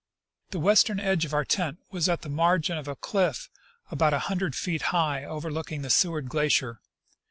[0.49, 3.51] The western edge of our tent was at the margin of a cliff
[3.91, 6.81] about a hundred feet high, overlooking the Seward glacier.